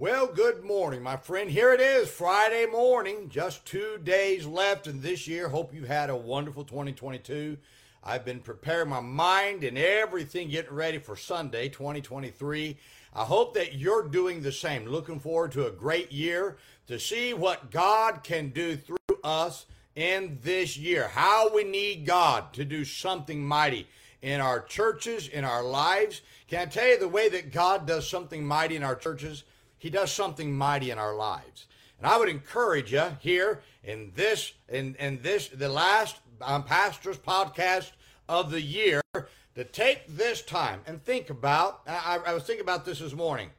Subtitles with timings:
[0.00, 1.50] Well, good morning, my friend.
[1.50, 3.28] Here it is, Friday morning.
[3.28, 5.48] Just two days left in this year.
[5.48, 7.58] Hope you had a wonderful 2022.
[8.04, 12.76] I've been preparing my mind and everything getting ready for Sunday, 2023.
[13.12, 14.86] I hope that you're doing the same.
[14.86, 20.38] Looking forward to a great year to see what God can do through us in
[20.44, 21.08] this year.
[21.08, 23.88] How we need God to do something mighty
[24.22, 26.22] in our churches, in our lives.
[26.46, 29.42] Can I tell you the way that God does something mighty in our churches?
[29.78, 31.66] He does something mighty in our lives.
[31.98, 37.18] And I would encourage you here in this, in, in this, the last um, pastor's
[37.18, 37.90] podcast
[38.28, 42.84] of the year to take this time and think about, I, I was thinking about
[42.84, 43.50] this this morning.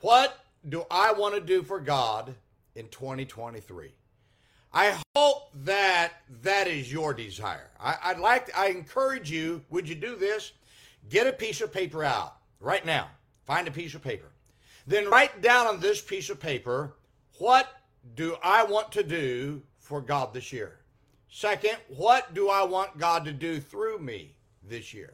[0.00, 2.34] What do I want to do for God
[2.74, 3.92] in 2023?
[4.72, 7.70] I hope that that is your desire.
[7.80, 10.52] I, would like, to, I encourage you, would you do this?
[11.08, 13.08] Get a piece of paper out right now.
[13.46, 14.26] Find a piece of paper
[14.86, 16.94] then write down on this piece of paper
[17.38, 17.68] what
[18.14, 20.78] do I want to do for God this year?
[21.28, 25.12] Second, what do I want God to do through me this year?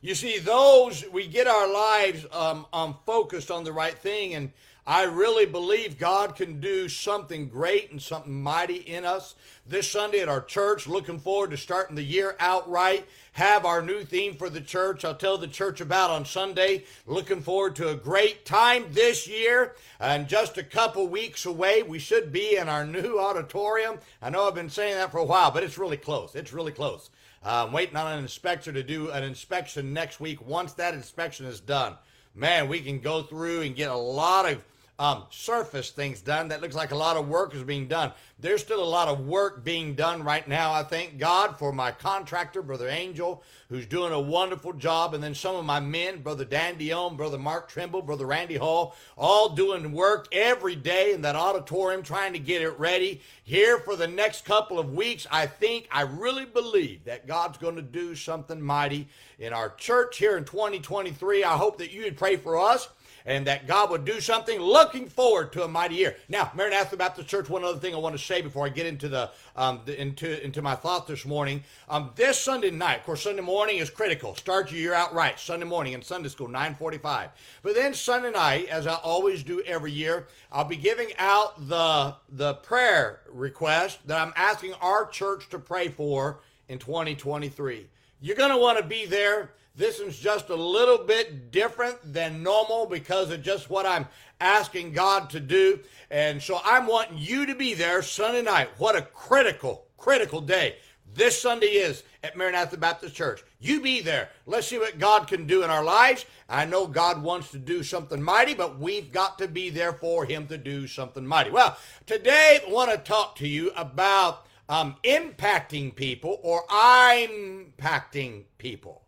[0.00, 4.52] You see, those, we get our lives um, um, focused on the right thing, and
[4.88, 9.34] I really believe God can do something great and something mighty in us
[9.66, 10.86] this Sunday at our church.
[10.86, 13.06] Looking forward to starting the year out right.
[13.32, 15.04] Have our new theme for the church.
[15.04, 16.84] I'll tell the church about on Sunday.
[17.06, 19.74] Looking forward to a great time this year.
[20.00, 23.98] And just a couple weeks away, we should be in our new auditorium.
[24.22, 26.34] I know I've been saying that for a while, but it's really close.
[26.34, 27.10] It's really close.
[27.44, 30.40] Uh, I'm waiting on an inspector to do an inspection next week.
[30.46, 31.96] Once that inspection is done,
[32.34, 34.64] man, we can go through and get a lot of
[34.98, 36.48] um, surface things done.
[36.48, 38.12] That looks like a lot of work is being done.
[38.40, 40.72] There's still a lot of work being done right now.
[40.72, 45.34] I thank God for my contractor, Brother Angel, who's doing a wonderful job, and then
[45.34, 49.92] some of my men, Brother Dan Dion, Brother Mark Trimble, Brother Randy Hall, all doing
[49.92, 53.20] work every day in that auditorium trying to get it ready.
[53.44, 57.76] Here for the next couple of weeks, I think, I really believe that God's going
[57.76, 59.08] to do something mighty
[59.38, 61.44] in our church here in 2023.
[61.44, 62.88] I hope that you would pray for us
[63.26, 64.60] and that God would do something.
[64.60, 66.16] Looking forward to a mighty year.
[66.28, 67.48] Now, Maranatha Baptist Church.
[67.48, 70.42] One other thing I want to say before I get into the, um, the into
[70.44, 71.62] into my thought this morning.
[71.88, 74.34] Um, this Sunday night, of course, Sunday morning is critical.
[74.34, 75.38] Start your year out right.
[75.38, 77.30] Sunday morning in Sunday school, 9:45.
[77.62, 82.14] But then Sunday night, as I always do every year, I'll be giving out the
[82.28, 87.86] the prayer request that I'm asking our church to pray for in 2023.
[88.20, 89.50] You're going to want to be there.
[89.78, 94.08] This is just a little bit different than normal because of just what I'm
[94.40, 95.78] asking God to do.
[96.10, 98.70] And so I'm wanting you to be there Sunday night.
[98.78, 100.78] What a critical, critical day
[101.14, 103.44] this Sunday is at Maranatha Baptist Church.
[103.60, 104.30] You be there.
[104.46, 106.26] Let's see what God can do in our lives.
[106.48, 110.24] I know God wants to do something mighty, but we've got to be there for
[110.24, 111.50] Him to do something mighty.
[111.50, 118.46] Well, today I want to talk to you about um, impacting people or I'm impacting
[118.58, 119.04] people.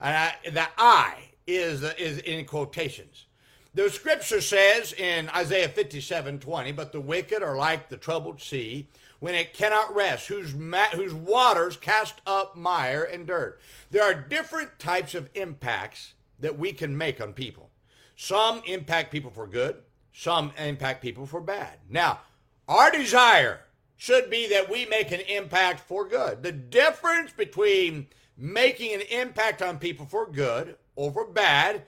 [0.00, 1.14] And I, the I
[1.46, 3.26] is, is in quotations.
[3.74, 8.88] The scripture says in Isaiah 57 20, but the wicked are like the troubled sea
[9.20, 13.60] when it cannot rest, whose, ma- whose waters cast up mire and dirt.
[13.90, 17.70] There are different types of impacts that we can make on people.
[18.16, 19.76] Some impact people for good,
[20.12, 21.78] some impact people for bad.
[21.88, 22.20] Now,
[22.66, 23.60] our desire
[23.96, 26.42] should be that we make an impact for good.
[26.42, 31.82] The difference between making an impact on people for good or for bad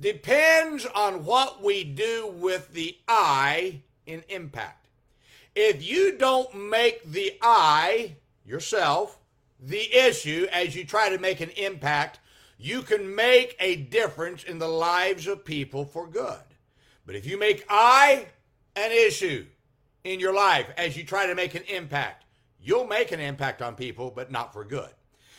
[0.00, 4.88] depends on what we do with the I in impact.
[5.54, 9.18] If you don't make the I, yourself,
[9.60, 12.20] the issue as you try to make an impact,
[12.58, 16.38] you can make a difference in the lives of people for good.
[17.06, 18.26] But if you make I
[18.74, 19.46] an issue
[20.04, 22.24] in your life as you try to make an impact,
[22.60, 24.90] you'll make an impact on people, but not for good.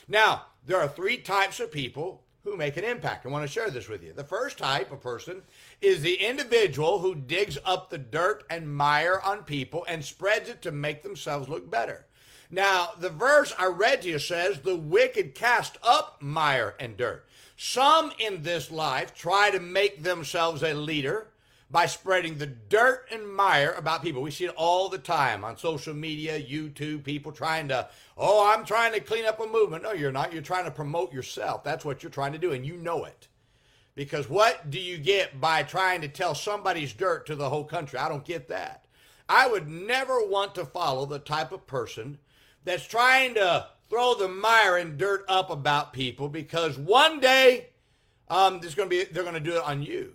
[0.07, 3.25] Now, there are three types of people who make an impact.
[3.25, 4.13] I want to share this with you.
[4.13, 5.41] The first type of person
[5.81, 10.61] is the individual who digs up the dirt and mire on people and spreads it
[10.61, 12.05] to make themselves look better.
[12.49, 17.27] Now, the verse I read to you says, The wicked cast up mire and dirt.
[17.57, 21.27] Some in this life try to make themselves a leader
[21.69, 24.21] by spreading the dirt and mire about people.
[24.21, 28.63] We see it all the time on social media, YouTube, people trying to, oh, I'm
[28.63, 29.83] trying to clean up a movement.
[29.83, 30.31] No, you're not.
[30.31, 31.63] You're trying to promote yourself.
[31.63, 33.27] That's what you're trying to do, and you know it.
[33.95, 37.99] Because what do you get by trying to tell somebody's dirt to the whole country?
[37.99, 38.85] I don't get that.
[39.27, 42.19] I would never want to follow the type of person
[42.63, 47.69] that's trying to throw the mire and dirt up about people because one day
[48.29, 50.13] um, there's going to be they're going to do it on you.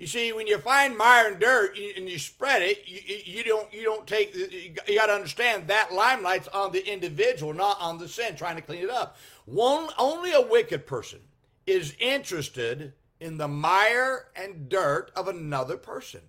[0.00, 3.70] You see, when you find mire and dirt and you spread it, you, you don't
[3.70, 8.08] you don't take you got to understand that limelight's on the individual, not on the
[8.08, 9.18] sin, trying to clean it up.
[9.44, 11.18] One only a wicked person
[11.66, 16.22] is interested in the mire and dirt of another person.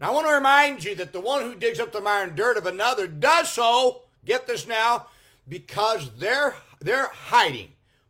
[0.00, 2.34] Now I want to remind you that the one who digs up the mire and
[2.34, 4.02] dirt of another does so.
[4.24, 5.06] Get this now,
[5.48, 7.68] because they're they're hiding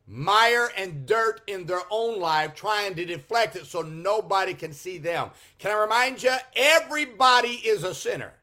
[0.09, 4.97] mire and dirt in their own life, trying to deflect it so nobody can see
[4.97, 5.29] them.
[5.59, 6.33] Can I remind you?
[6.55, 8.33] Everybody is a sinner.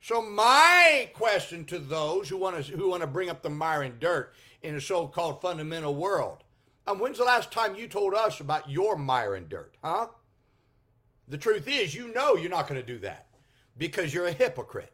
[0.00, 3.82] So my question to those who want to who want to bring up the mire
[3.82, 4.32] and dirt
[4.62, 6.44] in a so-called fundamental world,
[6.86, 10.06] um, when's the last time you told us about your mire and dirt, huh?
[11.28, 13.26] The truth is, you know you're not going to do that
[13.76, 14.92] because you're a hypocrite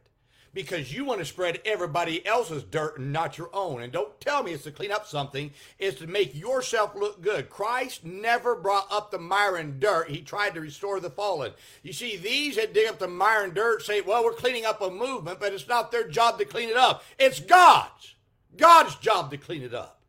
[0.54, 3.82] because you want to spread everybody else's dirt and not your own.
[3.82, 7.48] And don't tell me it's to clean up something, it's to make yourself look good.
[7.48, 11.52] Christ never brought up the mire and dirt, he tried to restore the fallen.
[11.82, 14.80] You see, these that dig up the mire and dirt say, well, we're cleaning up
[14.82, 17.02] a movement, but it's not their job to clean it up.
[17.18, 18.14] It's God's.
[18.56, 20.00] God's job to clean it up.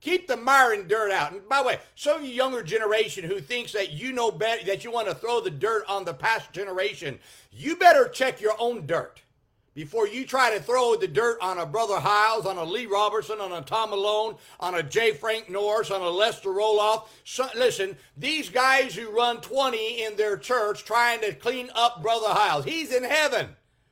[0.00, 1.32] Keep the mire and dirt out.
[1.32, 4.64] And by the way, some of you younger generation who thinks that you know better,
[4.64, 7.20] that you want to throw the dirt on the past generation,
[7.52, 9.22] you better check your own dirt
[9.74, 13.40] before you try to throw the dirt on a Brother Hyles, on a Lee Roberson,
[13.40, 15.12] on a Tom Malone, on a J.
[15.12, 17.06] Frank Norris, on a Lester Roloff.
[17.24, 22.28] So, listen, these guys who run 20 in their church trying to clean up Brother
[22.28, 23.48] Hyles, he's in heaven.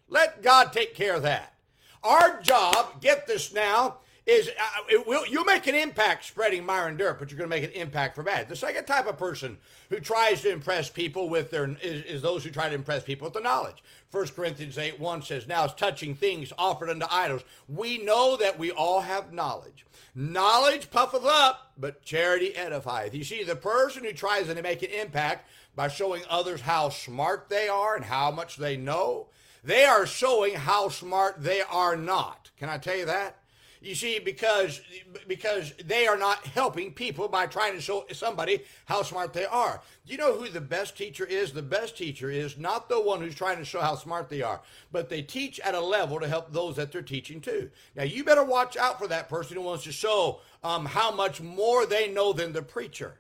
[0.09, 1.55] Let God take care of that.
[2.03, 3.99] Our job, get this now,
[4.31, 7.51] is uh, it will, you'll make an impact spreading mire and dirt, but you're going
[7.51, 8.49] to make an impact for bad.
[8.49, 12.45] The second type of person who tries to impress people with their is, is those
[12.45, 13.83] who try to impress people with the knowledge.
[14.13, 18.59] 1 Corinthians 8 1 says, Now as touching things offered unto idols, we know that
[18.59, 19.85] we all have knowledge.
[20.15, 23.15] Knowledge puffeth up, but charity edifieth.
[23.15, 27.49] You see, the person who tries to make an impact by showing others how smart
[27.49, 29.29] they are and how much they know,
[29.65, 32.51] they are showing how smart they are not.
[32.57, 33.40] Can I tell you that?
[33.83, 34.83] You see, because
[35.27, 39.81] because they are not helping people by trying to show somebody how smart they are.
[40.05, 41.53] Do you know who the best teacher is?
[41.53, 44.61] The best teacher is not the one who's trying to show how smart they are,
[44.93, 47.71] but they teach at a level to help those that they're teaching to.
[47.97, 51.41] Now you better watch out for that person who wants to show um, how much
[51.41, 53.19] more they know than the preacher.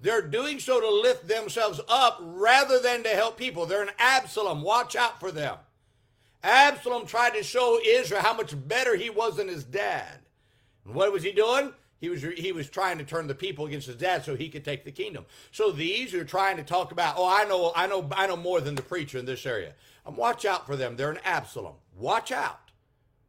[0.00, 3.66] They're doing so to lift themselves up rather than to help people.
[3.66, 4.62] They're an Absalom.
[4.62, 5.58] Watch out for them.
[6.42, 10.18] Absalom tried to show Israel how much better he was than his dad.
[10.84, 11.72] And what was he doing?
[12.00, 14.64] He was he was trying to turn the people against his dad so he could
[14.64, 15.24] take the kingdom.
[15.52, 18.60] So these are trying to talk about, oh, I know, I know, I know more
[18.60, 19.74] than the preacher in this area.
[20.04, 20.96] Um, watch out for them.
[20.96, 21.74] They're an Absalom.
[21.96, 22.58] Watch out.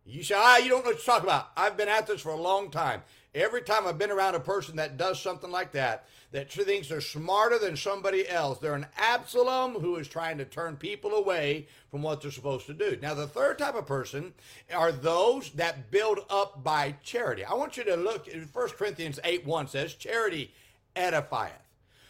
[0.06, 1.51] You say, ah, you don't know what talk about.
[1.56, 3.04] I've been at this for a long time.
[3.36, 7.02] Every time I've been around a person that does something like that, that thinks they're
[7.02, 12.04] smarter than somebody else, they're an Absalom who is trying to turn people away from
[12.04, 12.98] what they're supposed to do.
[13.02, 14.34] Now, the third type of person
[14.74, 17.44] are those that build up by charity.
[17.44, 20.54] I want you to look at 1 Corinthians 8 1 says, Charity
[20.96, 21.52] edifieth.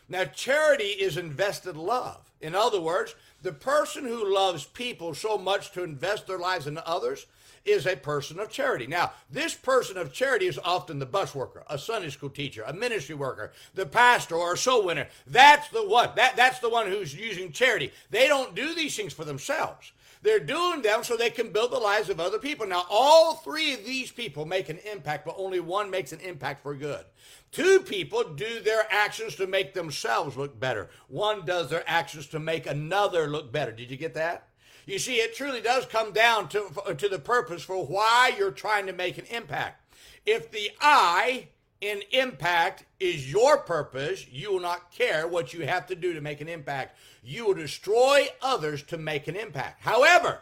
[0.10, 2.32] Now, charity is invested love.
[2.42, 6.78] In other words, the person who loves people so much to invest their lives in
[6.86, 7.26] others
[7.66, 8.88] is a person of charity.
[8.88, 12.74] Now, this person of charity is often the bus worker, a Sunday school teacher, a
[12.74, 15.08] ministry worker, the pastor, or a soul winner.
[15.28, 16.10] That's the one.
[16.16, 17.92] That, that's the one who's using charity.
[18.10, 19.92] They don't do these things for themselves.
[20.24, 22.66] They're doing them so they can build the lives of other people.
[22.66, 26.64] Now, all three of these people make an impact, but only one makes an impact
[26.64, 27.04] for good.
[27.52, 30.90] Two people do their actions to make themselves look better.
[31.10, 33.74] One does their actions to make another look better.
[33.74, 34.48] Did you get that?
[34.86, 38.86] You see, it truly does come down to, to the purpose for why you're trying
[38.88, 39.82] to make an impact.
[40.26, 41.48] If the I
[41.80, 46.22] in impact is your purpose, you will not care what you have to do to
[46.22, 46.98] make an impact.
[47.24, 49.82] You will destroy others to make an impact.
[49.82, 50.40] However,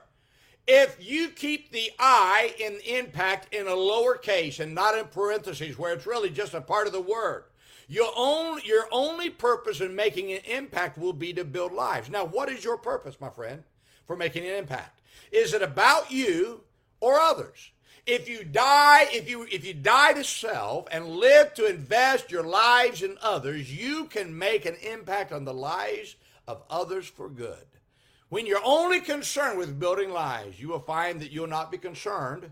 [0.68, 5.94] if you keep the I in impact in a lowercase and not in parentheses, where
[5.94, 7.46] it's really just a part of the word,
[7.88, 12.10] your own your only purpose in making an impact will be to build lives.
[12.10, 13.64] Now, what is your purpose, my friend?
[14.12, 15.00] For making an impact?
[15.32, 16.66] Is it about you
[17.00, 17.72] or others?
[18.06, 22.44] If you die, if you if you die to self and live to invest your
[22.44, 27.66] lives in others, you can make an impact on the lives of others for good.
[28.28, 32.50] When you're only concerned with building lives, you will find that you'll not be concerned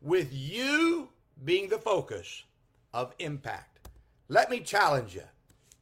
[0.00, 1.10] with you
[1.44, 2.44] being the focus
[2.94, 3.90] of impact.
[4.28, 5.24] Let me challenge you.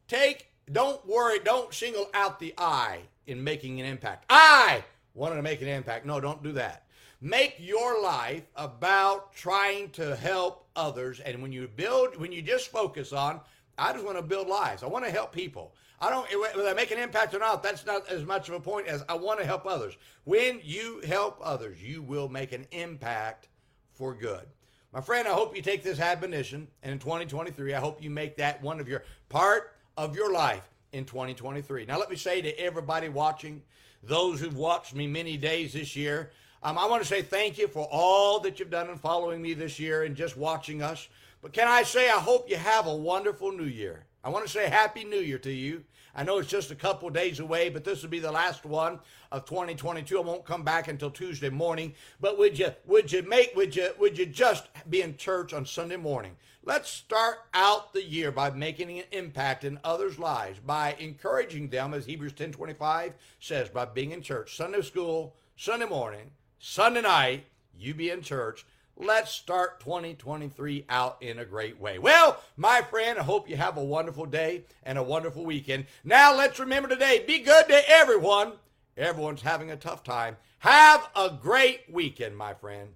[0.09, 4.25] Take don't worry, don't single out the I in making an impact.
[4.29, 4.83] I
[5.15, 6.05] wanting to make an impact.
[6.05, 6.87] No, don't do that.
[7.21, 11.21] Make your life about trying to help others.
[11.21, 13.41] And when you build, when you just focus on,
[13.79, 14.83] I just want to build lives.
[14.83, 15.75] I want to help people.
[16.01, 17.63] I don't whether I make an impact or not.
[17.63, 19.97] That's not as much of a point as I want to help others.
[20.25, 23.49] When you help others, you will make an impact
[23.93, 24.47] for good.
[24.93, 28.37] My friend, I hope you take this admonition, and in 2023, I hope you make
[28.37, 31.87] that one of your part of your life in 2023.
[31.87, 33.63] Now, let me say to everybody watching,
[34.03, 36.31] those who've watched me many days this year,
[36.63, 39.55] um, I want to say thank you for all that you've done in following me
[39.55, 41.09] this year and just watching us.
[41.43, 44.07] But can I say, I hope you have a wonderful new year.
[44.23, 45.85] I want to say Happy New Year to you.
[46.17, 49.01] I know it's just a couple days away, but this will be the last one
[49.33, 50.17] of 2022.
[50.17, 51.95] I won't come back until Tuesday morning.
[52.21, 55.67] But would you would you make would you would you just be in church on
[55.67, 56.37] Sunday morning?
[56.63, 61.93] Let's start out the year by making an impact in others' lives, by encouraging them,
[61.93, 67.45] as Hebrews 10:25 says, by being in church, Sunday school, Sunday morning, Sunday night,
[67.77, 68.65] you be in church
[68.97, 71.99] Let's start 2023 out in a great way.
[71.99, 75.87] Well, my friend, I hope you have a wonderful day and a wonderful weekend.
[76.05, 78.53] Now, let's remember today be good to everyone.
[78.97, 80.37] Everyone's having a tough time.
[80.61, 82.91] Have a great weekend, my friend.